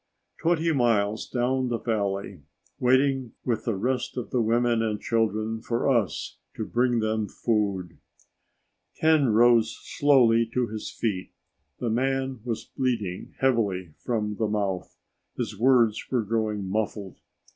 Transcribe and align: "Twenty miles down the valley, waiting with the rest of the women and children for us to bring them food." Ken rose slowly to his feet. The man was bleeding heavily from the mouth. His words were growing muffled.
"Twenty 0.41 0.71
miles 0.71 1.29
down 1.29 1.67
the 1.67 1.77
valley, 1.77 2.41
waiting 2.79 3.33
with 3.45 3.65
the 3.65 3.75
rest 3.75 4.17
of 4.17 4.31
the 4.31 4.41
women 4.41 4.81
and 4.81 4.99
children 4.99 5.61
for 5.61 5.87
us 5.87 6.39
to 6.55 6.65
bring 6.65 7.01
them 7.01 7.27
food." 7.29 7.99
Ken 8.99 9.29
rose 9.29 9.77
slowly 9.79 10.49
to 10.55 10.65
his 10.65 10.89
feet. 10.89 11.33
The 11.79 11.91
man 11.91 12.39
was 12.43 12.65
bleeding 12.65 13.35
heavily 13.41 13.93
from 14.03 14.37
the 14.37 14.47
mouth. 14.47 14.97
His 15.37 15.55
words 15.59 16.03
were 16.09 16.23
growing 16.23 16.67
muffled. 16.67 17.19